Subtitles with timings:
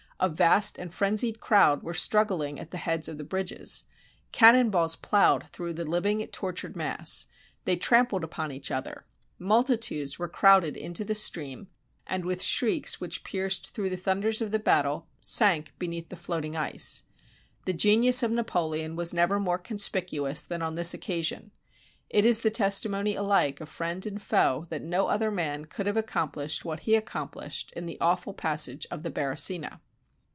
[0.23, 3.85] A vast and frenzied crowd were struggling at the heads of the bridges.
[4.31, 7.25] Cannon balls ploughed through the liv ing, tortured mass.
[7.65, 9.07] They trampled upon each other.
[9.39, 11.69] Multitudes were crowded into the stream,
[12.05, 16.55] and with shrieks which pierced through the thunders of the battle, sank beneath the floating
[16.55, 17.01] ice.
[17.65, 21.49] The genius of Napoleon was never more conspicuous than on this occasion.
[22.11, 25.97] It is the testimony alike of friend and foe, that no other man could have
[25.97, 29.79] accomplished what he accomplished in the awful passage of the Beresina.